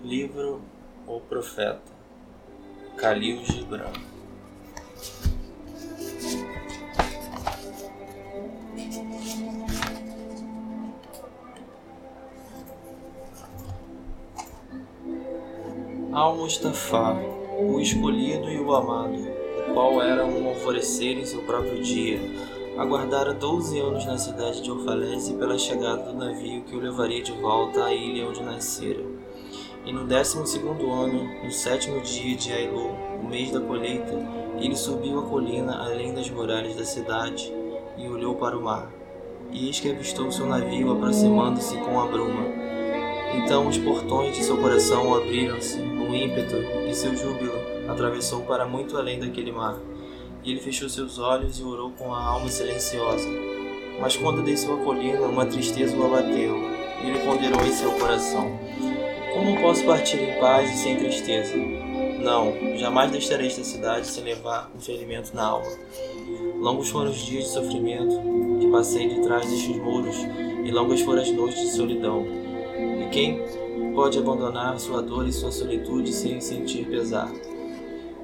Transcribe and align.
Livro 0.00 0.60
O 1.08 1.18
Profeta, 1.18 1.82
Khalil 2.96 3.44
Gibran. 3.44 3.90
Al-Mustafa, 16.12 17.14
o 17.58 17.80
escolhido 17.80 18.48
e 18.48 18.60
o 18.60 18.72
amado, 18.72 19.18
o 19.18 19.74
qual 19.74 20.00
era 20.00 20.24
um 20.24 20.48
alvorecer 20.48 21.18
em 21.18 21.24
seu 21.24 21.42
próprio 21.42 21.82
dia, 21.82 22.20
aguardara 22.78 23.34
doze 23.34 23.80
anos 23.80 24.06
na 24.06 24.16
cidade 24.16 24.62
de 24.62 24.70
Orfalese 24.70 25.34
pela 25.34 25.58
chegada 25.58 26.04
do 26.04 26.14
navio 26.14 26.62
que 26.62 26.76
o 26.76 26.80
levaria 26.80 27.20
de 27.20 27.32
volta 27.32 27.86
à 27.86 27.92
ilha 27.92 28.28
onde 28.28 28.44
nascera. 28.44 29.17
E 29.88 29.92
no 29.92 30.04
décimo 30.04 30.46
segundo 30.46 30.92
ano, 30.92 31.42
no 31.42 31.50
sétimo 31.50 32.02
dia 32.02 32.36
de 32.36 32.52
Ailu, 32.52 32.90
o 33.22 33.26
mês 33.26 33.50
da 33.50 33.58
colheita, 33.58 34.12
ele 34.60 34.76
subiu 34.76 35.18
a 35.18 35.22
colina 35.22 35.82
além 35.82 36.12
das 36.12 36.28
muralhas 36.28 36.76
da 36.76 36.84
cidade 36.84 37.50
e 37.96 38.06
olhou 38.06 38.34
para 38.34 38.54
o 38.54 38.60
mar. 38.60 38.92
E 39.50 39.66
eis 39.66 39.80
que 39.80 39.90
avistou 39.90 40.30
seu 40.30 40.44
navio 40.44 40.92
aproximando-se 40.92 41.74
com 41.78 41.98
a 41.98 42.04
bruma. 42.04 42.44
Então 43.34 43.66
os 43.66 43.78
portões 43.78 44.36
de 44.36 44.44
seu 44.44 44.58
coração 44.58 45.14
abriram-se, 45.14 45.78
no 45.78 46.14
ímpeto, 46.14 46.56
e 46.86 46.94
seu 46.94 47.16
júbilo 47.16 47.58
atravessou 47.88 48.42
para 48.42 48.66
muito 48.66 48.94
além 48.94 49.18
daquele 49.18 49.52
mar 49.52 49.78
e 50.44 50.50
ele 50.50 50.60
fechou 50.60 50.90
seus 50.90 51.18
olhos 51.18 51.58
e 51.58 51.64
orou 51.64 51.92
com 51.92 52.14
a 52.14 52.22
alma 52.22 52.48
silenciosa. 52.50 53.26
Mas 53.98 54.18
quando 54.18 54.42
desceu 54.42 54.74
a 54.74 54.84
colina, 54.84 55.22
uma 55.22 55.46
tristeza 55.46 55.96
o 55.96 56.04
abateu, 56.04 56.56
e 57.02 57.08
ele 57.08 57.18
ponderou 57.20 57.64
em 57.64 57.72
seu 57.72 57.90
coração: 57.92 58.58
Como 59.38 59.56
posso 59.60 59.84
partir 59.84 60.20
em 60.20 60.40
paz 60.40 60.68
e 60.68 60.76
sem 60.78 60.96
tristeza? 60.96 61.56
Não, 61.56 62.52
jamais 62.76 63.12
deixarei 63.12 63.46
esta 63.46 63.62
cidade 63.62 64.04
sem 64.08 64.24
levar 64.24 64.68
um 64.76 64.80
ferimento 64.80 65.32
na 65.32 65.44
alma. 65.44 65.70
Longos 66.56 66.88
foram 66.88 67.12
os 67.12 67.24
dias 67.24 67.44
de 67.44 67.50
sofrimento 67.50 68.20
que 68.58 68.66
passei 68.66 69.08
de 69.08 69.22
trás 69.22 69.48
destes 69.48 69.76
muros, 69.76 70.16
e 70.64 70.72
longas 70.72 71.02
foram 71.02 71.22
as 71.22 71.30
noites 71.30 71.60
de 71.60 71.68
solidão. 71.68 72.26
E 73.00 73.08
quem 73.12 73.40
pode 73.94 74.18
abandonar 74.18 74.76
sua 74.80 75.00
dor 75.00 75.28
e 75.28 75.32
sua 75.32 75.52
solitude 75.52 76.12
sem 76.12 76.40
sentir 76.40 76.86
pesar? 76.86 77.30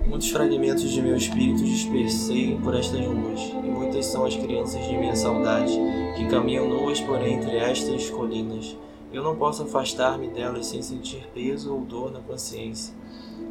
Muitos 0.09 0.31
fragmentos 0.31 0.91
de 0.91 1.01
meu 1.01 1.17
espírito 1.17 1.62
dispersei 1.62 2.59
por 2.61 2.75
estas 2.75 3.07
ruas, 3.07 3.41
e 3.41 3.69
muitas 3.69 4.07
são 4.07 4.25
as 4.25 4.35
crianças 4.35 4.85
de 4.85 4.97
minha 4.97 5.15
saudade, 5.15 5.79
que 6.17 6.27
caminham 6.27 6.69
nuas 6.69 7.01
por 7.01 7.25
entre 7.25 7.57
estas 7.57 8.11
colinas. 8.11 8.77
Eu 9.15 9.23
não 9.23 9.37
posso 9.37 9.62
afastar-me 9.62 10.27
delas 10.27 10.67
sem 10.67 10.83
sentir 10.83 11.31
peso 11.33 11.73
ou 11.73 11.83
dor 11.83 12.11
na 12.11 12.19
consciência. 12.19 12.93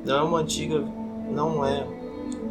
Não 0.04 0.18
é 0.18 0.22
uma 0.22 0.40
antiga, 0.40 0.86
não 1.32 1.66
é 1.66 1.88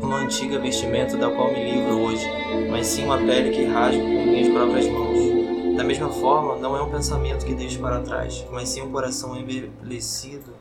uma 0.01 0.17
antiga 0.17 0.59
vestimenta 0.59 1.19
da 1.19 1.31
qual 1.31 1.53
me 1.53 1.75
livro 1.75 1.99
hoje, 1.99 2.27
mas 2.71 2.87
sim 2.87 3.05
uma 3.05 3.19
pele 3.19 3.51
que 3.51 3.67
rasgo 3.67 4.01
com 4.01 4.25
minhas 4.25 4.49
próprias 4.49 4.89
mãos. 4.89 5.77
Da 5.77 5.85
mesma 5.85 6.09
forma, 6.09 6.57
não 6.57 6.75
é 6.75 6.81
um 6.81 6.91
pensamento 6.91 7.45
que 7.45 7.55
deixo 7.55 7.81
para 7.81 8.01
trás, 8.01 8.47
mas 8.51 8.71
sim 8.71 8.81
um 8.81 8.91
coração 8.91 9.37
embelecido 9.37 10.55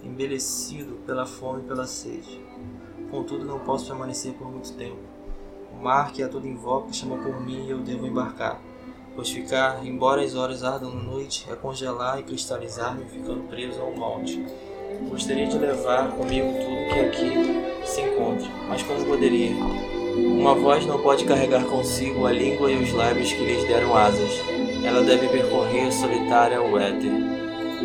embelecido 0.00 1.00
pela 1.04 1.26
fome 1.26 1.62
e 1.62 1.64
pela 1.64 1.88
sede. 1.88 2.40
Contudo, 3.10 3.44
não 3.44 3.58
posso 3.58 3.86
permanecer 3.86 4.34
por 4.34 4.48
muito 4.48 4.72
tempo. 4.74 4.98
O 5.72 5.82
mar 5.82 6.12
que 6.12 6.22
a 6.22 6.28
todo 6.28 6.46
invoca 6.46 6.92
chama 6.92 7.16
por 7.16 7.40
mim 7.40 7.66
e 7.66 7.70
eu 7.70 7.80
devo 7.80 8.06
embarcar, 8.06 8.60
pois 9.14 9.30
ficar, 9.30 9.84
embora 9.86 10.22
as 10.22 10.34
horas 10.34 10.64
ardam 10.64 10.94
na 10.94 11.02
noite, 11.02 11.46
é 11.50 11.54
congelar 11.54 12.18
e 12.18 12.22
cristalizar-me 12.22 13.04
ficando 13.04 13.48
preso 13.48 13.80
ao 13.80 13.92
molde. 13.92 14.44
Gostaria 15.08 15.46
de 15.46 15.58
levar 15.58 16.10
comigo 16.12 16.48
tudo 16.52 16.94
que 16.94 17.00
aqui 17.00 17.86
se 17.86 18.00
encontra, 18.00 18.48
mas 18.68 18.82
como 18.82 19.04
poderia? 19.04 19.54
Uma 20.16 20.54
voz 20.54 20.86
não 20.86 21.00
pode 21.02 21.24
carregar 21.24 21.64
consigo 21.64 22.26
a 22.26 22.32
língua 22.32 22.70
e 22.70 22.82
os 22.82 22.92
lábios 22.92 23.32
que 23.32 23.44
lhes 23.44 23.66
deram 23.66 23.96
asas. 23.96 24.30
Ela 24.84 25.02
deve 25.02 25.28
percorrer 25.28 25.92
solitária 25.92 26.62
o 26.62 26.78
éter 26.78 27.12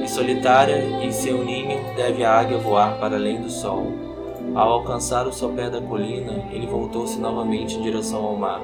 e 0.03 0.07
solitária 0.07 0.77
em 1.03 1.11
seu 1.11 1.43
ninho 1.43 1.95
deve 1.95 2.23
a 2.23 2.39
águia 2.39 2.57
voar 2.57 2.99
para 2.99 3.15
além 3.15 3.41
do 3.41 3.49
sol. 3.49 3.87
Ao 4.55 4.69
alcançar 4.69 5.27
o 5.27 5.33
sopé 5.33 5.69
da 5.69 5.81
colina, 5.81 6.47
ele 6.51 6.65
voltou-se 6.65 7.19
novamente 7.19 7.75
em 7.75 7.81
direção 7.81 8.23
ao 8.23 8.35
mar, 8.35 8.61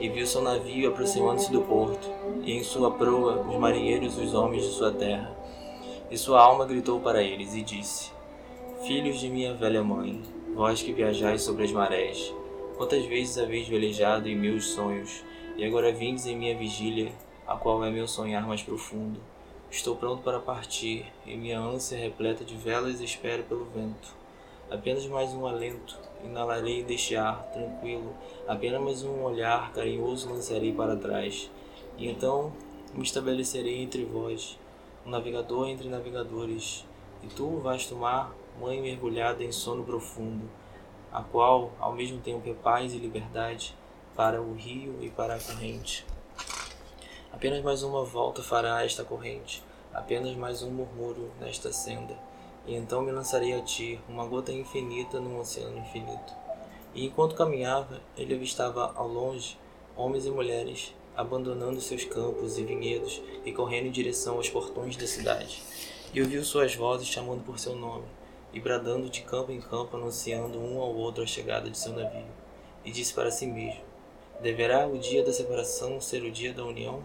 e 0.00 0.08
viu 0.08 0.26
seu 0.26 0.40
navio 0.40 0.88
aproximando-se 0.88 1.52
do 1.52 1.60
porto, 1.60 2.08
e 2.42 2.52
em 2.52 2.62
sua 2.62 2.90
proa 2.90 3.42
os 3.42 3.56
marinheiros 3.56 4.16
e 4.16 4.22
os 4.22 4.34
homens 4.34 4.64
de 4.64 4.70
sua 4.70 4.90
terra. 4.90 5.30
E 6.10 6.16
sua 6.16 6.40
alma 6.40 6.64
gritou 6.64 6.98
para 7.00 7.22
eles 7.22 7.54
e 7.54 7.62
disse: 7.62 8.10
Filhos 8.86 9.20
de 9.20 9.28
minha 9.28 9.54
velha 9.54 9.84
mãe, 9.84 10.22
vós 10.54 10.82
que 10.82 10.92
viajais 10.92 11.42
sobre 11.42 11.64
as 11.64 11.72
marés, 11.72 12.34
quantas 12.76 13.04
vezes 13.04 13.38
haveis 13.38 13.68
velejado 13.68 14.28
em 14.28 14.34
meus 14.34 14.70
sonhos, 14.70 15.22
e 15.56 15.64
agora 15.64 15.92
vindes 15.92 16.26
em 16.26 16.36
minha 16.36 16.56
vigília, 16.56 17.12
a 17.46 17.54
qual 17.54 17.84
é 17.84 17.90
meu 17.90 18.08
sonhar 18.08 18.46
mais 18.46 18.62
profundo. 18.62 19.20
Estou 19.70 19.94
pronto 19.94 20.22
para 20.22 20.40
partir, 20.40 21.06
e 21.26 21.36
minha 21.36 21.60
ânsia 21.60 21.98
repleta 21.98 22.44
de 22.44 22.56
velas 22.56 23.00
espera 23.00 23.42
pelo 23.42 23.66
vento. 23.66 24.19
Apenas 24.70 25.04
mais 25.06 25.32
um 25.32 25.46
alento, 25.46 25.98
inalarei 26.22 26.84
deste 26.84 27.16
ar 27.16 27.42
tranquilo, 27.52 28.14
apenas 28.46 28.80
mais 28.80 29.02
um 29.02 29.24
olhar 29.24 29.72
carinhoso 29.72 30.30
lançarei 30.30 30.72
para 30.72 30.94
trás. 30.94 31.50
E 31.98 32.08
então 32.08 32.52
me 32.94 33.02
estabelecerei 33.02 33.82
entre 33.82 34.04
vós, 34.04 34.56
um 35.04 35.10
navegador 35.10 35.68
entre 35.68 35.88
navegadores, 35.88 36.86
e 37.20 37.26
tu, 37.26 37.58
vasto 37.58 37.96
mar, 37.96 38.32
mãe 38.60 38.80
mergulhada 38.80 39.42
em 39.42 39.50
sono 39.50 39.82
profundo, 39.82 40.48
a 41.12 41.20
qual 41.20 41.72
ao 41.80 41.92
mesmo 41.92 42.20
tempo 42.20 42.48
é 42.48 42.54
paz 42.54 42.94
e 42.94 42.98
liberdade 42.98 43.74
para 44.14 44.40
o 44.40 44.54
rio 44.54 44.98
e 45.02 45.10
para 45.10 45.34
a 45.34 45.40
corrente. 45.40 46.06
Apenas 47.32 47.60
mais 47.64 47.82
uma 47.82 48.04
volta 48.04 48.40
fará 48.40 48.84
esta 48.84 49.02
corrente, 49.02 49.64
apenas 49.92 50.36
mais 50.36 50.62
um 50.62 50.70
murmúrio 50.70 51.28
nesta 51.40 51.72
senda, 51.72 52.16
e 52.66 52.74
então 52.74 53.02
me 53.02 53.10
lançarei 53.12 53.54
a 53.54 53.62
ti, 53.62 54.00
uma 54.08 54.26
gota 54.26 54.52
infinita 54.52 55.20
num 55.20 55.38
oceano 55.38 55.78
infinito. 55.78 56.32
E 56.94 57.06
enquanto 57.06 57.34
caminhava, 57.34 58.00
ele 58.16 58.34
avistava 58.34 58.92
ao 58.94 59.08
longe 59.08 59.58
homens 59.96 60.26
e 60.26 60.30
mulheres 60.30 60.94
abandonando 61.16 61.80
seus 61.80 62.04
campos 62.04 62.58
e 62.58 62.64
vinhedos 62.64 63.20
e 63.44 63.52
correndo 63.52 63.86
em 63.86 63.90
direção 63.90 64.36
aos 64.36 64.48
portões 64.48 64.96
da 64.96 65.06
cidade. 65.06 65.62
E 66.14 66.20
ouviu 66.20 66.42
suas 66.44 66.74
vozes 66.74 67.08
chamando 67.08 67.44
por 67.44 67.58
seu 67.58 67.76
nome, 67.76 68.06
e 68.52 68.58
bradando 68.58 69.08
de 69.08 69.22
campo 69.22 69.52
em 69.52 69.60
campo, 69.60 69.96
anunciando 69.96 70.58
um 70.58 70.80
ao 70.80 70.94
outro 70.94 71.22
a 71.22 71.26
chegada 71.26 71.70
de 71.70 71.78
seu 71.78 71.92
navio. 71.92 72.26
E 72.84 72.90
disse 72.90 73.14
para 73.14 73.30
si 73.30 73.46
mesmo: 73.46 73.80
Deverá 74.40 74.88
o 74.88 74.98
dia 74.98 75.22
da 75.22 75.32
separação 75.32 76.00
ser 76.00 76.22
o 76.22 76.30
dia 76.30 76.52
da 76.52 76.64
união? 76.64 77.04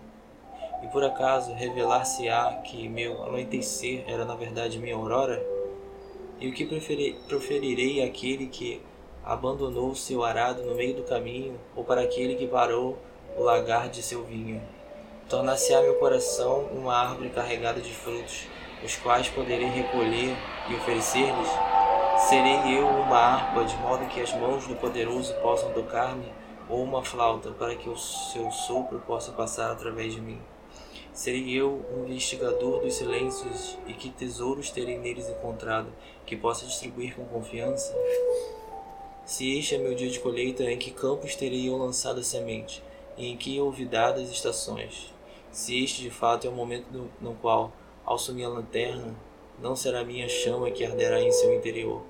E 0.84 0.88
por 0.88 1.04
acaso 1.04 1.54
revelar-se-á 1.54 2.62
que 2.64 2.88
meu 2.88 3.24
anoitecer 3.24 4.04
era 4.08 4.26
na 4.26 4.36
verdade 4.36 4.80
minha 4.80 4.96
aurora? 4.96 5.44
E 6.40 6.48
o 6.48 6.54
que 6.54 6.66
proferirei 7.28 8.04
àquele 8.04 8.48
que 8.48 8.82
abandonou 9.24 9.96
seu 9.96 10.24
arado 10.24 10.64
no 10.64 10.76
meio 10.76 10.96
do 10.96 11.04
caminho, 11.04 11.60
ou 11.76 11.84
para 11.84 12.02
aquele 12.02 12.36
que 12.36 12.46
parou 12.46 12.98
o 13.38 13.42
lagar 13.42 13.90
de 13.90 14.04
seu 14.04 14.24
vinho? 14.24 14.62
Tornar-se-á 15.30 15.82
meu 15.82 15.96
coração 15.96 16.66
uma 16.72 16.96
árvore 16.96 17.30
carregada 17.30 17.82
de 17.82 17.92
frutos, 17.92 18.48
os 18.84 18.96
quais 18.98 19.28
poderei 19.30 19.68
recolher 19.68 20.36
e 20.70 20.76
oferecer-lhes? 20.76 21.50
Serei 22.30 22.78
eu 22.78 22.88
uma 22.88 23.18
harpa, 23.18 23.64
de 23.64 23.76
modo 23.78 24.06
que 24.08 24.22
as 24.22 24.34
mãos 24.34 24.68
do 24.68 24.76
poderoso 24.76 25.34
possam 25.42 25.72
tocar-me, 25.74 26.32
ou 26.70 26.84
uma 26.84 27.04
flauta, 27.04 27.52
para 27.52 27.76
que 27.76 27.90
o 27.90 27.98
seu 27.98 28.52
sopro 28.52 29.00
possa 29.08 29.32
passar 29.32 29.72
através 29.72 30.14
de 30.14 30.22
mim? 30.22 30.40
Serei 31.16 31.50
eu 31.50 31.82
um 31.96 32.10
investigador 32.10 32.82
dos 32.82 32.96
silêncios 32.96 33.78
e 33.88 33.94
que 33.94 34.10
tesouros 34.10 34.70
terei 34.70 34.98
neles 34.98 35.30
encontrado 35.30 35.88
que 36.26 36.36
possa 36.36 36.66
distribuir 36.66 37.16
com 37.16 37.24
confiança? 37.24 37.96
Se 39.24 39.58
este 39.58 39.76
é 39.76 39.78
meu 39.78 39.96
dia 39.96 40.10
de 40.10 40.20
colheita, 40.20 40.66
em 40.66 40.78
que 40.78 40.92
campos 40.92 41.34
terei 41.34 41.70
eu 41.70 41.78
lançado 41.78 42.20
a 42.20 42.24
semente 42.24 42.84
e 43.18 43.28
em 43.28 43.38
que 43.38 43.62
olvidadas 43.62 44.30
estações? 44.30 45.14
Se 45.52 45.82
este 45.82 46.02
de 46.02 46.10
fato 46.10 46.48
é 46.48 46.50
o 46.50 46.54
momento 46.54 46.88
no, 46.92 47.10
no 47.22 47.34
qual, 47.36 47.72
ao 48.04 48.20
sumir 48.20 48.44
a 48.44 48.50
lanterna, 48.50 49.16
não 49.58 49.74
será 49.74 50.04
minha 50.04 50.28
chama 50.28 50.70
que 50.70 50.84
arderá 50.84 51.22
em 51.22 51.32
seu 51.32 51.56
interior. 51.56 52.02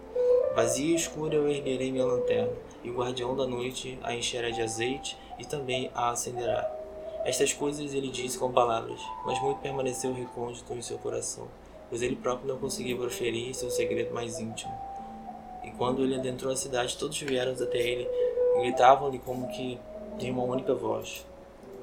Vazia 0.55 0.93
e 0.93 0.95
escura 0.95 1.35
eu 1.35 1.47
erguerei 1.47 1.91
minha 1.91 2.05
lanterna, 2.05 2.53
e 2.83 2.89
o 2.89 2.95
guardião 2.95 3.35
da 3.35 3.45
noite 3.45 3.99
a 4.01 4.15
encherá 4.15 4.49
de 4.49 4.63
azeite 4.63 5.15
e 5.37 5.45
também 5.45 5.91
a 5.93 6.09
acenderá. 6.09 6.74
Estas 7.25 7.51
coisas 7.51 7.91
ele 7.91 8.09
disse 8.09 8.37
com 8.37 8.51
palavras, 8.51 9.01
mas 9.25 9.41
muito 9.41 9.57
permaneceu 9.57 10.13
recôndito 10.13 10.71
em 10.73 10.81
seu 10.81 10.99
coração, 10.99 11.47
pois 11.89 12.03
ele 12.03 12.15
próprio 12.15 12.47
não 12.47 12.59
conseguia 12.59 12.95
proferir 12.95 13.55
seu 13.55 13.71
segredo 13.71 14.13
mais 14.13 14.39
íntimo. 14.39 14.71
E 15.63 15.71
quando 15.71 16.03
ele 16.03 16.13
adentrou 16.13 16.53
a 16.53 16.55
cidade, 16.55 16.95
todos 16.95 17.19
vieram 17.19 17.53
até 17.53 17.79
ele 17.79 18.07
e 18.55 18.61
gritavam-lhe 18.61 19.17
como 19.17 19.47
que 19.47 19.79
de 20.19 20.29
uma 20.29 20.43
única 20.43 20.75
voz. 20.75 21.25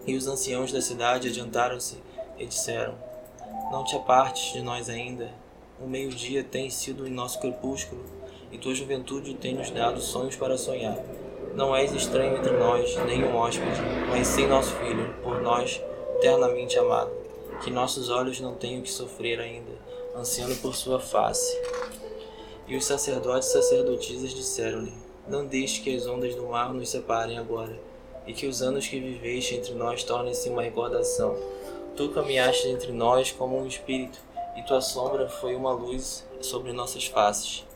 E 0.06 0.14
os 0.14 0.28
anciãos 0.28 0.70
da 0.70 0.80
cidade 0.80 1.26
adiantaram-se 1.26 1.98
e 2.38 2.46
disseram: 2.46 2.94
Não 3.72 3.82
te 3.82 3.96
apartes 3.96 4.52
de 4.52 4.62
nós 4.62 4.88
ainda. 4.88 5.28
o 5.80 5.88
meio-dia 5.88 6.44
tem 6.44 6.70
sido 6.70 7.04
em 7.04 7.10
nosso 7.10 7.40
crepúsculo, 7.40 8.04
e 8.52 8.58
tua 8.58 8.76
juventude 8.76 9.34
tem 9.34 9.54
nos 9.56 9.70
dado 9.70 10.00
sonhos 10.00 10.36
para 10.36 10.56
sonhar. 10.56 10.96
Não 11.54 11.76
és 11.76 11.92
estranho 11.92 12.38
entre 12.38 12.56
nós, 12.56 12.96
nem 13.04 13.22
um 13.24 13.36
hóspede, 13.36 13.78
mas 14.08 14.26
sim 14.26 14.46
nosso 14.46 14.74
filho, 14.76 15.14
por 15.22 15.42
nós, 15.42 15.82
eternamente 16.16 16.78
amado. 16.78 17.10
Que 17.62 17.70
nossos 17.70 18.08
olhos 18.08 18.40
não 18.40 18.54
tenham 18.54 18.80
que 18.80 18.90
sofrer 18.90 19.38
ainda, 19.38 19.70
ansiando 20.16 20.56
por 20.56 20.74
sua 20.74 20.98
face. 20.98 21.60
E 22.66 22.74
os 22.74 22.86
sacerdotes 22.86 23.50
e 23.50 23.52
sacerdotisas 23.52 24.30
disseram-lhe: 24.30 24.94
Não 25.28 25.44
deixe 25.44 25.82
que 25.82 25.94
as 25.94 26.06
ondas 26.06 26.34
do 26.34 26.46
mar 26.46 26.72
nos 26.72 26.88
separem 26.88 27.38
agora, 27.38 27.78
e 28.26 28.32
que 28.32 28.46
os 28.46 28.62
anos 28.62 28.86
que 28.86 28.98
viveste 28.98 29.56
entre 29.56 29.74
nós 29.74 30.02
tornem-se 30.02 30.48
uma 30.48 30.62
recordação. 30.62 31.36
Tu 31.94 32.08
caminhaste 32.08 32.66
entre 32.68 32.92
nós 32.92 33.30
como 33.30 33.58
um 33.58 33.66
espírito, 33.66 34.18
e 34.56 34.62
tua 34.62 34.80
sombra 34.80 35.28
foi 35.28 35.54
uma 35.54 35.72
luz 35.72 36.26
sobre 36.40 36.72
nossas 36.72 37.04
faces. 37.04 37.66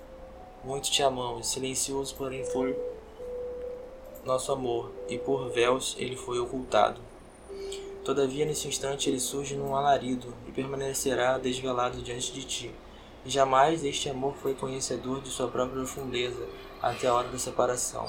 Muito 0.65 0.91
te 0.91 1.03
amamos, 1.03 1.49
silencioso, 1.49 2.15
porém 2.17 2.43
foi 2.43 2.75
nosso 4.27 4.53
amor, 4.53 4.93
e 5.09 5.17
por 5.17 5.49
véus 5.51 5.97
ele 5.99 6.17
foi 6.17 6.39
ocultado. 6.39 7.01
Todavia, 8.05 8.45
nesse 8.45 8.69
instante, 8.69 9.09
ele 9.09 9.21
surge 9.21 9.57
num 9.57 9.75
alarido 9.75 10.35
e 10.47 10.53
permanecerá 10.53 11.39
desvelado 11.39 12.03
diante 12.03 12.33
de 12.33 12.45
ti 12.45 12.75
Jamais 13.29 13.85
este 13.85 14.09
amor 14.09 14.37
foi 14.41 14.55
conhecedor 14.55 15.21
de 15.21 15.31
sua 15.31 15.49
própria 15.49 15.79
profundeza 15.79 16.47
até 16.81 17.09
a 17.09 17.15
hora 17.15 17.27
da 17.27 17.39
separação. 17.39 18.07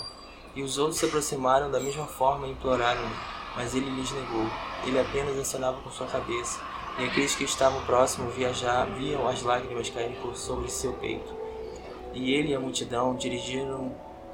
E 0.56 0.62
os 0.62 0.78
outros 0.78 1.00
se 1.00 1.06
aproximaram 1.06 1.72
da 1.72 1.80
mesma 1.80 2.06
forma 2.06 2.46
e 2.46 2.52
imploraram-lhe, 2.52 3.16
mas 3.56 3.74
ele 3.74 3.90
lhes 3.90 4.12
negou. 4.12 4.46
Ele 4.86 5.00
apenas 5.00 5.36
acenava 5.40 5.81
com 5.81 5.90
sua 5.90 6.06
cabeça, 6.06 6.62
e 7.00 7.06
aqueles 7.06 7.36
que 7.36 7.46
estavam 7.46 7.84
próximos 7.86 8.36
viajar, 8.36 8.86
viam 8.92 9.28
as 9.28 9.42
lágrimas 9.42 9.90
caírem 9.90 10.16
por 10.22 10.36
sobre 10.38 10.70
seu 10.70 10.94
peito. 10.94 11.34
E 12.13 12.36
ele 12.36 12.50
e 12.52 12.56
a 12.56 12.60
multidão 12.60 13.16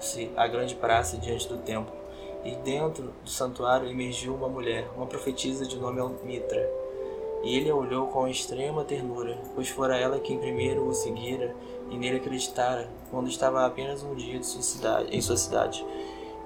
dirigiram-se 0.04 0.30
à 0.36 0.48
grande 0.48 0.76
praça 0.76 1.18
diante 1.18 1.48
do 1.48 1.58
templo. 1.58 1.94
E 2.44 2.56
dentro 2.58 3.14
do 3.24 3.30
santuário 3.30 3.90
emergiu 3.90 4.36
uma 4.36 4.50
mulher, 4.50 4.90
uma 4.98 5.08
profetisa 5.08 5.66
de 5.66 5.78
nome 5.78 6.02
Mitra 6.26 6.70
e 7.42 7.58
ele 7.58 7.70
a 7.70 7.76
olhou 7.76 8.08
com 8.08 8.26
extrema 8.28 8.86
ternura, 8.86 9.38
pois 9.54 9.68
fora 9.68 9.98
ela 9.98 10.20
quem 10.20 10.38
primeiro 10.38 10.88
o 10.88 10.94
seguira 10.94 11.54
e 11.90 11.98
nele 11.98 12.18
acreditara, 12.18 12.90
quando 13.12 13.28
estava 13.28 13.66
apenas 13.66 14.02
um 14.02 14.16
dia 14.16 14.40
sua 14.46 14.62
cidade, 14.62 15.14
em 15.14 15.22
sua 15.22 15.36
cidade. 15.36 15.86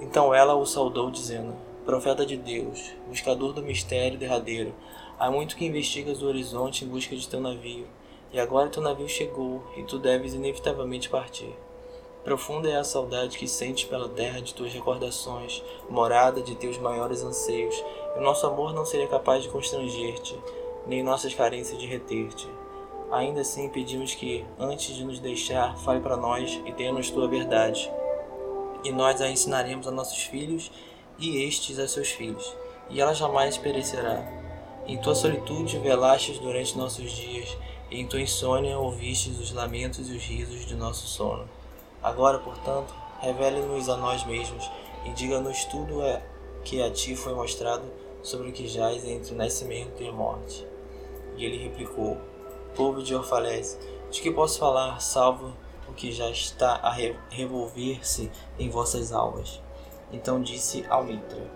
Então 0.01 0.33
ela 0.33 0.55
o 0.55 0.65
saudou, 0.65 1.11
dizendo: 1.11 1.53
Profeta 1.85 2.25
de 2.25 2.35
Deus, 2.35 2.93
buscador 3.07 3.53
do 3.53 3.61
mistério 3.61 4.17
derradeiro, 4.17 4.73
há 5.19 5.29
muito 5.29 5.55
que 5.55 5.65
investigas 5.65 6.23
o 6.23 6.27
horizonte 6.27 6.83
em 6.83 6.87
busca 6.87 7.15
de 7.15 7.27
teu 7.27 7.39
navio, 7.39 7.87
e 8.33 8.39
agora 8.39 8.69
teu 8.69 8.81
navio 8.81 9.07
chegou, 9.07 9.63
e 9.77 9.83
tu 9.83 9.99
deves 9.99 10.33
inevitavelmente 10.33 11.09
partir. 11.09 11.55
Profunda 12.27 12.69
é 12.69 12.75
a 12.75 12.83
saudade 12.83 13.37
que 13.37 13.47
sentes 13.47 13.85
pela 13.85 14.09
terra 14.09 14.41
de 14.41 14.53
tuas 14.53 14.73
recordações, 14.73 15.63
morada 15.89 16.41
de 16.41 16.55
teus 16.55 16.77
maiores 16.77 17.23
anseios, 17.23 17.73
e 18.17 18.19
o 18.19 18.21
nosso 18.21 18.45
amor 18.45 18.73
não 18.73 18.85
seria 18.85 19.07
capaz 19.07 19.43
de 19.43 19.49
constranger-te 19.49 20.37
nem 20.85 21.01
nossas 21.01 21.33
carências 21.33 21.79
de 21.79 21.87
reter-te. 21.87 22.45
Ainda 23.13 23.39
assim 23.39 23.69
pedimos 23.69 24.13
que, 24.13 24.43
antes 24.59 24.93
de 24.93 25.05
nos 25.05 25.21
deixar, 25.21 25.77
fale 25.77 26.01
para 26.01 26.17
nós 26.17 26.61
e 26.65 26.71
dê-nos 26.73 27.09
tua 27.09 27.29
verdade. 27.29 27.89
E 28.83 28.91
nós 28.91 29.21
a 29.21 29.29
ensinaremos 29.29 29.87
a 29.87 29.91
nossos 29.91 30.23
filhos 30.23 30.69
e 31.17 31.45
estes 31.45 31.79
a 31.79 31.87
seus 31.87 32.09
filhos, 32.09 32.53
e 32.89 32.99
ela 32.99 33.13
jamais 33.13 33.57
perecerá. 33.57 34.21
Em 34.85 34.97
tua 34.97 35.15
solitude 35.15 35.79
velastes 35.79 36.39
durante 36.39 36.77
nossos 36.77 37.09
dias, 37.09 37.57
e 37.89 38.01
em 38.01 38.05
tua 38.05 38.19
insônia 38.19 38.77
ouvistes 38.77 39.39
os 39.39 39.53
lamentos 39.53 40.09
e 40.09 40.13
os 40.13 40.23
risos 40.23 40.65
de 40.65 40.75
nosso 40.75 41.07
sono. 41.07 41.47
Agora, 42.01 42.39
portanto, 42.39 42.93
revele-nos 43.19 43.89
a 43.89 43.97
nós 43.97 44.25
mesmos 44.25 44.69
e 45.05 45.11
diga-nos 45.11 45.65
tudo 45.65 46.01
é 46.01 46.21
que 46.63 46.81
a 46.81 46.91
ti 46.91 47.15
foi 47.15 47.33
mostrado 47.33 47.85
sobre 48.21 48.49
o 48.49 48.51
que 48.51 48.67
jaz 48.67 49.05
entre 49.05 49.33
nascimento 49.35 50.01
e 50.01 50.11
morte. 50.11 50.67
E 51.35 51.45
ele 51.45 51.63
replicou: 51.63 52.17
Povo 52.75 53.01
de 53.01 53.15
Orfalés, 53.15 53.77
de 54.11 54.21
que 54.21 54.31
posso 54.31 54.59
falar, 54.59 54.99
salvo 55.01 55.53
o 55.87 55.93
que 55.93 56.11
já 56.11 56.29
está 56.29 56.75
a 56.75 56.91
revolver-se 57.29 58.31
em 58.59 58.69
vossas 58.69 59.11
almas? 59.11 59.61
Então 60.11 60.41
disse 60.41 60.85
ao 60.89 61.03
Mitra: 61.03 61.49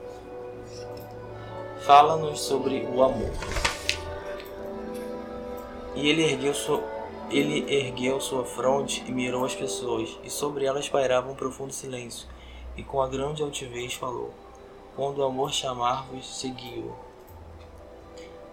Fala-nos 1.82 2.40
sobre 2.40 2.86
o 2.86 3.04
amor. 3.04 3.32
E 5.96 6.08
ele 6.08 6.24
ergueu, 6.24 6.54
sua, 6.54 6.82
ele 7.32 7.74
ergueu 7.74 8.20
sua 8.20 8.44
fronte 8.44 9.04
e 9.08 9.12
mirou 9.12 9.46
as 9.46 9.56
pessoas, 9.56 10.18
e 10.24 10.30
sobre 10.30 10.66
elas 10.66 10.90
pairava 10.90 11.32
um 11.32 11.36
profundo 11.36 11.74
silêncio, 11.74 12.28
e 12.76 12.84
com 12.84 13.02
a 13.02 13.08
grande 13.08 13.42
altivez 13.42 13.94
falou: 13.94 14.32
Quando 14.96 15.20
o 15.20 15.24
amor 15.24 15.52
chamar-vos, 15.52 16.40
segui-o 16.40 17.12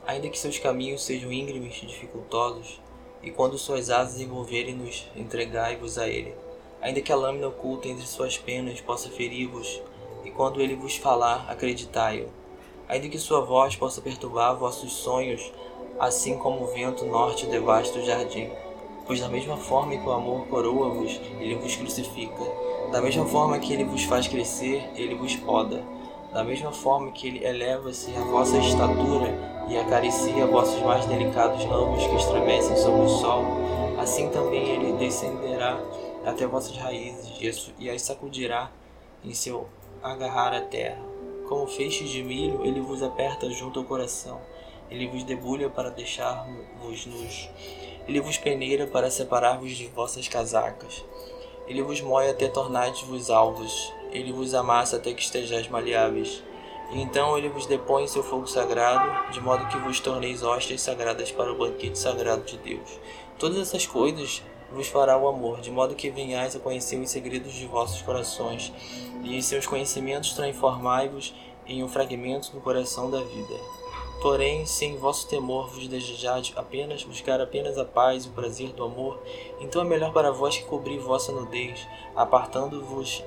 ainda 0.08 0.30
que 0.30 0.38
seus 0.38 0.58
caminhos 0.58 1.04
sejam 1.04 1.30
íngremes 1.30 1.82
e 1.82 1.86
dificultosos, 1.86 2.80
e 3.22 3.30
quando 3.30 3.58
suas 3.58 3.90
asas 3.90 4.18
envolverem-nos, 4.18 5.06
entregai-vos 5.14 5.98
a 5.98 6.08
ele. 6.08 6.34
Ainda 6.80 7.02
que 7.02 7.12
a 7.12 7.16
lâmina 7.16 7.48
oculta 7.48 7.88
entre 7.88 8.06
suas 8.06 8.38
penas 8.38 8.80
possa 8.80 9.10
ferir-vos, 9.10 9.82
e 10.24 10.30
quando 10.30 10.62
ele 10.62 10.74
vos 10.74 10.96
falar, 10.96 11.44
acreditai-o. 11.50 12.30
Ainda 12.88 13.06
que 13.06 13.18
sua 13.18 13.42
voz 13.42 13.76
possa 13.76 14.00
perturbar 14.00 14.56
vossos 14.56 14.94
sonhos, 14.94 15.52
assim 16.00 16.38
como 16.38 16.64
o 16.64 16.68
vento 16.68 17.04
norte 17.04 17.44
devasta 17.44 17.98
o 17.98 18.02
jardim. 18.02 18.50
Pois 19.08 19.20
da 19.20 19.28
mesma 19.28 19.56
forma 19.56 19.96
que 19.96 20.08
o 20.08 20.12
amor 20.12 20.46
coroa-vos, 20.46 21.20
ele 21.40 21.56
vos 21.56 21.74
crucifica. 21.74 22.44
Da 22.92 23.02
mesma 23.02 23.26
forma 23.26 23.58
que 23.58 23.72
ele 23.72 23.82
vos 23.82 24.04
faz 24.04 24.28
crescer, 24.28 24.88
ele 24.94 25.16
vos 25.16 25.34
poda. 25.34 25.82
Da 26.32 26.44
mesma 26.44 26.70
forma 26.70 27.10
que 27.10 27.26
ele 27.26 27.44
eleva-se 27.44 28.14
a 28.14 28.20
vossa 28.20 28.58
estatura, 28.58 29.58
e 29.68 29.76
acaricia 29.76 30.46
vossos 30.46 30.80
mais 30.82 31.04
delicados 31.04 31.62
ramos 31.64 32.06
que 32.06 32.16
estremecem 32.16 32.76
sobre 32.76 33.02
o 33.02 33.08
sol, 33.08 33.44
assim 33.98 34.30
também 34.30 34.66
ele 34.66 34.92
descenderá 34.94 35.78
até 36.24 36.46
vossas 36.46 36.76
raízes 36.76 37.72
e 37.78 37.90
as 37.90 38.02
sacudirá 38.02 38.70
em 39.22 39.34
seu 39.34 39.66
agarrar 40.02 40.54
a 40.54 40.62
terra. 40.62 41.00
Como 41.48 41.66
feixes 41.66 42.08
de 42.08 42.22
milho, 42.22 42.64
ele 42.64 42.80
vos 42.80 43.02
aperta 43.02 43.50
junto 43.50 43.78
ao 43.78 43.84
coração, 43.84 44.40
ele 44.90 45.06
vos 45.08 45.24
debulha 45.24 45.68
para 45.70 45.90
deixar-vos 45.90 47.06
nus, 47.06 47.50
ele 48.06 48.20
vos 48.20 48.38
peneira 48.38 48.86
para 48.86 49.10
separar-vos 49.10 49.76
de 49.76 49.86
vossas 49.86 50.28
casacas, 50.28 51.04
ele 51.66 51.82
vos 51.82 52.00
moe 52.00 52.28
até 52.28 52.48
tornar-vos 52.48 53.28
alvos, 53.28 53.92
ele 54.10 54.32
vos 54.32 54.54
amassa 54.54 54.96
até 54.96 55.12
que 55.12 55.22
estejais 55.22 55.68
maleáveis. 55.68 56.42
E 56.90 57.02
então 57.02 57.36
ele 57.36 57.50
vos 57.50 57.66
depõe 57.66 58.08
seu 58.08 58.22
fogo 58.22 58.46
sagrado, 58.46 59.30
de 59.30 59.40
modo 59.42 59.66
que 59.68 59.76
vos 59.76 60.00
torneis 60.00 60.42
hóstias 60.42 60.80
sagradas 60.80 61.30
para 61.30 61.52
o 61.52 61.58
banquete 61.58 61.98
sagrado 61.98 62.44
de 62.44 62.56
Deus. 62.56 62.98
Todas 63.38 63.58
essas 63.58 63.86
coisas 63.86 64.42
vos 64.72 64.88
fará 64.88 65.18
o 65.18 65.28
amor, 65.28 65.60
de 65.60 65.70
modo 65.70 65.94
que 65.94 66.08
venhais 66.08 66.56
a 66.56 66.58
conhecer 66.58 66.98
os 66.98 67.10
segredos 67.10 67.52
de 67.52 67.66
vossos 67.66 68.00
corações, 68.00 68.72
e 69.22 69.36
em 69.36 69.42
seus 69.42 69.66
conhecimentos 69.66 70.32
transformai-vos 70.32 71.34
em 71.66 71.84
um 71.84 71.88
fragmento 71.88 72.50
do 72.52 72.60
coração 72.60 73.10
da 73.10 73.20
vida. 73.20 73.54
Porém, 74.20 74.66
se 74.66 74.84
em 74.84 74.96
vosso 74.96 75.28
temor 75.28 75.68
vos 75.68 75.86
desejardes 75.86 76.52
apenas 76.56 77.04
buscar 77.04 77.40
apenas 77.40 77.78
a 77.78 77.84
paz 77.84 78.24
e 78.24 78.28
o 78.28 78.32
prazer 78.32 78.70
do 78.72 78.82
amor, 78.82 79.20
então 79.60 79.80
é 79.80 79.84
melhor 79.84 80.12
para 80.12 80.32
vós 80.32 80.56
que 80.56 80.64
cobrir 80.64 80.98
vossa 80.98 81.30
nudez, 81.30 81.86
apartando-vos 82.16 83.22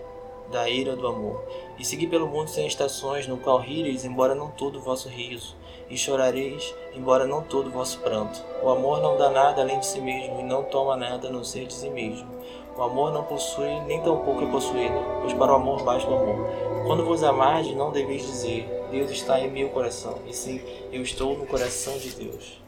da 0.51 0.69
ira 0.69 0.97
do 0.97 1.07
amor, 1.07 1.41
e 1.79 1.85
segui 1.85 2.07
pelo 2.07 2.27
mundo 2.27 2.49
sem 2.49 2.67
estações, 2.67 3.25
no 3.25 3.37
qual 3.37 3.57
rireis, 3.57 4.03
embora 4.03 4.35
não 4.35 4.51
todo 4.51 4.79
o 4.79 4.81
vosso 4.81 5.07
riso, 5.07 5.55
e 5.89 5.97
chorareis, 5.97 6.75
embora 6.93 7.25
não 7.25 7.41
todo 7.41 7.67
o 7.67 7.71
vosso 7.71 7.99
pranto. 7.99 8.43
O 8.61 8.69
amor 8.69 9.01
não 9.01 9.17
dá 9.17 9.29
nada 9.29 9.61
além 9.61 9.79
de 9.79 9.85
si 9.85 10.01
mesmo, 10.01 10.41
e 10.41 10.43
não 10.43 10.63
toma 10.63 10.97
nada 10.97 11.29
a 11.29 11.31
não 11.31 11.43
ser 11.43 11.67
de 11.67 11.73
si 11.73 11.89
mesmo. 11.89 12.29
O 12.75 12.83
amor 12.83 13.13
não 13.13 13.23
possui, 13.23 13.79
nem 13.81 14.01
tampouco 14.01 14.43
é 14.43 14.51
possuído, 14.51 14.95
pois 15.21 15.33
para 15.33 15.53
o 15.53 15.55
amor 15.55 15.83
basta 15.83 16.09
o 16.09 16.15
amor. 16.15 16.49
Quando 16.85 17.05
vos 17.05 17.23
amardes, 17.23 17.75
não 17.75 17.91
deveis 17.91 18.23
dizer, 18.23 18.80
Deus 18.91 19.09
está 19.09 19.39
em 19.39 19.49
meu 19.49 19.69
coração, 19.69 20.19
e 20.27 20.33
sim, 20.33 20.61
eu 20.91 21.01
estou 21.01 21.37
no 21.37 21.47
coração 21.47 21.97
de 21.97 22.09
Deus. 22.11 22.61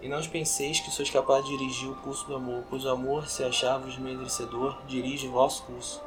E 0.00 0.08
não 0.08 0.22
penseis 0.22 0.78
que 0.78 0.92
sois 0.92 1.10
capaz 1.10 1.44
de 1.44 1.58
dirigir 1.58 1.90
o 1.90 1.96
curso 1.96 2.24
do 2.28 2.36
amor, 2.36 2.62
pois 2.70 2.84
o 2.84 2.88
amor, 2.88 3.28
se 3.28 3.42
achar-vos 3.42 3.98
merecedor, 3.98 4.78
dirige 4.86 5.26
o 5.26 5.32
vosso 5.32 5.64
curso. 5.64 6.00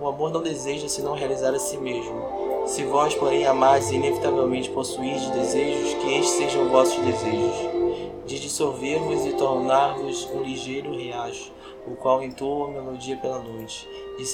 O 0.00 0.06
amor 0.06 0.30
não 0.30 0.40
deseja 0.40 0.88
senão 0.88 1.14
realizar 1.14 1.52
a 1.52 1.58
si 1.58 1.76
mesmo. 1.76 2.64
Se 2.66 2.84
vós, 2.84 3.16
porém, 3.16 3.44
amais 3.44 3.90
e 3.90 3.96
inevitavelmente 3.96 4.70
possuís 4.70 5.28
desejos, 5.30 5.94
que 5.94 6.14
estes 6.18 6.36
sejam 6.36 6.68
vossos 6.68 7.04
desejos, 7.04 7.56
de 8.24 8.38
dissolver-vos 8.38 9.26
e 9.26 9.32
tornar-vos 9.32 10.30
um 10.32 10.42
ligeiro 10.42 10.94
riacho, 10.94 11.52
o 11.88 11.96
qual 11.96 12.22
entoa 12.22 12.70
melodia 12.70 13.16
pela 13.16 13.40
noite, 13.40 13.88
de 14.16 14.26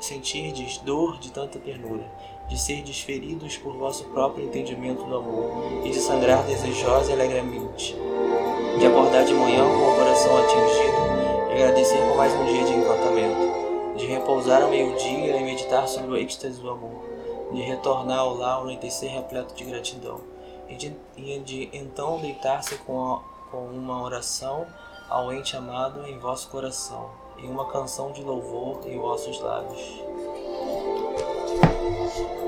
sentirdes 0.00 0.78
dor 0.78 1.18
de 1.18 1.30
tanta 1.30 1.58
ternura, 1.58 2.10
de 2.48 2.58
ser 2.58 2.82
desferidos 2.82 3.56
por 3.56 3.76
vosso 3.76 4.04
próprio 4.04 4.44
entendimento 4.44 5.04
do 5.04 5.16
amor, 5.16 5.82
e 5.84 5.90
de 5.90 5.98
sangrar 5.98 6.44
desejosa 6.44 7.10
e 7.10 7.14
alegremente, 7.14 7.96
de 8.78 8.86
acordar 8.86 9.24
de 9.24 9.34
manhã 9.34 9.64
com 9.64 9.92
o 9.92 9.96
coração 9.96 10.36
atingido, 10.36 11.48
de 11.48 11.54
agradecer 11.54 11.98
por 12.08 12.16
mais 12.16 12.32
um 12.34 12.44
dia 12.44 12.64
de 12.64 12.72
encantamento, 12.72 13.96
de 13.96 14.06
repousar 14.06 14.62
ao 14.62 14.70
meio-dia 14.70 15.36
e 15.36 15.44
meditar 15.44 15.88
sobre 15.88 16.10
o 16.10 16.16
êxtase 16.16 16.60
do 16.60 16.70
amor, 16.70 17.02
de 17.52 17.62
retornar 17.62 18.18
ao 18.18 18.34
lar 18.34 18.60
anoitecer 18.60 19.10
repleto 19.10 19.54
de 19.54 19.64
gratidão, 19.64 20.20
e 20.68 20.74
de, 20.74 20.92
e 21.16 21.38
de 21.40 21.68
então 21.72 22.18
deitar-se 22.18 22.76
com, 22.78 23.20
com 23.50 23.66
uma 23.66 24.02
oração 24.02 24.66
ao 25.08 25.32
ente 25.32 25.56
amado 25.56 26.06
em 26.06 26.18
vosso 26.18 26.48
coração, 26.48 27.10
e 27.38 27.46
uma 27.46 27.66
canção 27.66 28.12
de 28.12 28.22
louvor 28.22 28.80
em 28.86 28.98
vossos 28.98 29.40
lábios. 29.40 29.80